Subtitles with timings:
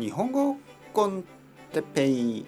[0.00, 0.56] 日本語
[0.94, 1.24] コン
[1.74, 2.46] テペイ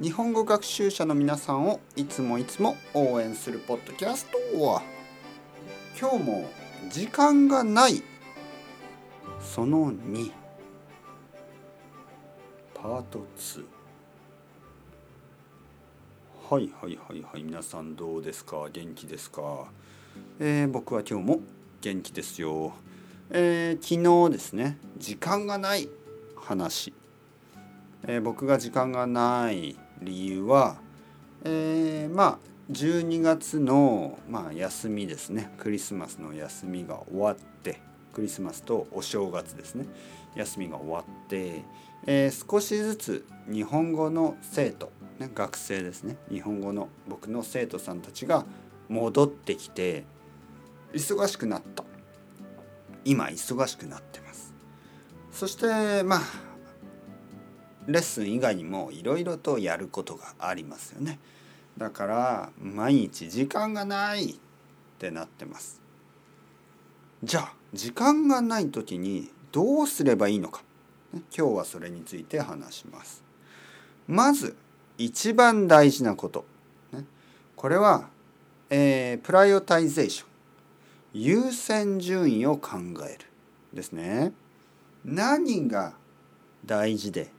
[0.00, 4.82] 日本語学習者の皆さんをいつもいつも応援するポッドキャストは
[5.96, 6.50] 今日も
[6.90, 8.02] 時間がない
[9.40, 10.32] その2
[12.74, 13.64] パート2
[16.50, 18.68] はいはいはいはい皆さんどうですか？
[18.72, 19.66] 元気ですか、
[20.40, 21.40] えー、僕は今日も
[21.80, 22.72] 元気ですよ、
[23.30, 24.78] えー、昨日ですね。
[24.98, 25.88] 時間がない。
[26.42, 26.92] 話、
[28.04, 30.76] えー、僕が時間がない理由は、
[31.44, 32.38] えー、まあ
[32.70, 35.52] 12月の、まあ、休みですね。
[35.58, 37.80] クリスマスの休みが終わって
[38.12, 39.86] クリスマスとお正月ですね。
[40.34, 41.62] 休みが終わって、
[42.06, 46.16] えー、少しずつ日本語の生徒、ね、学生ですね。
[46.30, 48.44] 日本語の僕の生徒さんたちが
[48.88, 50.04] 戻ってきて
[50.92, 51.84] 忙しくなった。
[53.04, 54.31] 今忙しくなってます。
[55.32, 56.20] そしてまあ
[57.86, 61.18] レッスン以外にもいろいろとやることがありますよね。
[61.76, 64.34] だから毎日時間がないっ
[64.98, 65.80] てなってます。
[67.24, 70.62] じゃあ時間がない時にどうすればいいのか。
[71.36, 73.24] 今日はそれについて話します。
[74.06, 74.56] まず
[74.98, 76.44] 一番大事なこと、
[76.92, 77.04] ね、
[77.56, 78.08] これは、
[78.70, 80.28] えー、 prioritization
[81.14, 83.26] 優先順位を考える。
[83.72, 84.32] ですね。
[85.04, 85.94] 何が
[86.64, 87.30] 大事で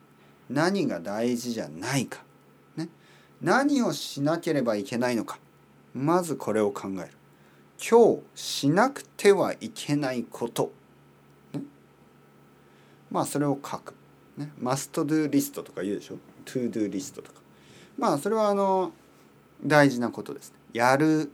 [0.50, 2.24] 何が大事じゃないか、
[2.76, 2.90] ね、
[3.42, 5.40] 何をしなければいけないのか。
[5.94, 7.12] まずこれを考える。
[7.80, 10.72] 今日しなくてはいけないこと、
[11.54, 11.62] ね、
[13.12, 13.94] まあそれを書く、
[14.38, 16.16] ね、 must do list とか言うでしょ。
[16.46, 17.42] to do list とか。
[17.98, 18.92] まあそれはあの
[19.66, 21.32] 大事なことですやる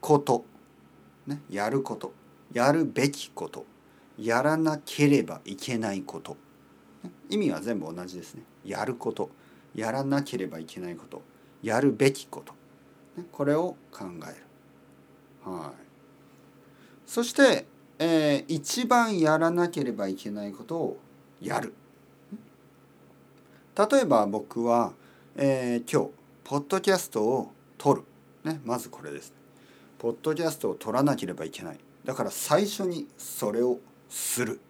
[0.00, 0.44] こと。
[1.26, 1.40] ね。
[1.50, 2.12] やること。
[2.52, 3.66] やるべきこと。
[4.18, 6.36] やらなければいけないこと。
[7.28, 8.42] 意味は全部同じですね。
[8.64, 9.30] やること。
[9.74, 11.22] やらなければいけないこと。
[11.62, 12.54] やるべきこと。
[13.32, 14.38] これを考え
[15.46, 15.50] る。
[15.50, 15.86] はい。
[17.06, 17.66] そして、
[17.98, 20.98] えー、一番やらなければいけないことを
[21.40, 21.72] やる。
[23.76, 24.92] 例えば僕は、
[25.36, 26.10] えー、今日
[26.44, 28.02] ポッドキャストを撮る、
[28.44, 29.34] ね、まずこれです。
[29.98, 31.78] ポッドキャストを撮らなければいけない。
[32.04, 33.78] だから最初にそれを
[34.08, 34.60] する。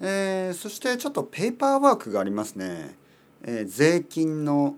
[0.00, 2.96] えー、そしてちょっとペーパーワークがありますね、
[3.42, 4.76] えー、税金の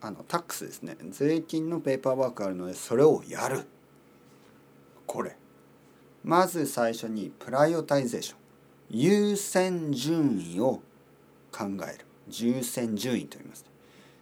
[0.00, 0.96] あのタックスですね。
[1.10, 3.66] 税金のペーパーワークがあるのでそれをやる。
[5.06, 5.36] これ。
[6.22, 8.38] まず最初に prioritization。
[8.90, 10.82] 優先順位を
[11.50, 12.06] 考える。
[12.28, 13.64] 優先順位と言います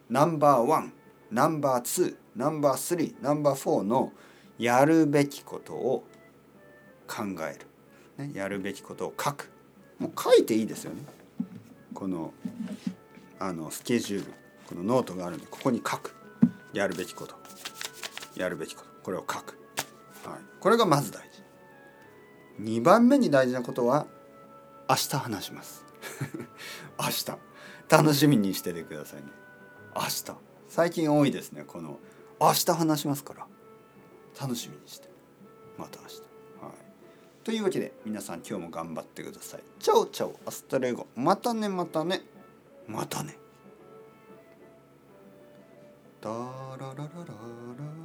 [0.09, 0.93] number one
[1.31, 4.13] number two number three number four の
[4.57, 6.03] やるべきことを
[7.07, 7.65] 考える、
[8.17, 9.49] ね、やるべきことを書く。
[9.99, 11.03] もう書いていいですよね。
[11.93, 12.33] この
[13.39, 14.33] あのスケジュール。
[14.67, 16.15] このノートがあるんでここに書く。
[16.73, 17.35] やるべきこと。
[18.35, 18.95] やるべきこと。
[19.05, 19.59] これを書く、
[20.27, 21.43] はい、これがまず大事。
[22.59, 24.07] 2番目に大事なことは
[24.89, 25.85] 明日話します。
[26.99, 27.37] 明日。
[27.87, 29.27] 楽しみにしててくださいね。
[29.95, 30.35] 明日。
[30.67, 31.63] 最近多いですね。
[31.67, 31.99] この
[32.41, 33.47] 明日話しますから。
[34.41, 35.07] 楽しみにして。
[35.77, 36.21] また明日。
[36.63, 36.94] はい。
[37.45, 39.61] というわけで皆さん今日も頑張ってください。
[39.79, 42.21] ciao ciao hasta luego またねまたね
[42.87, 43.37] またね。
[46.19, 46.35] タラ
[46.79, 48.04] ララララ